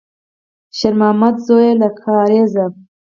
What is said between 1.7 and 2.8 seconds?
له کارېزه!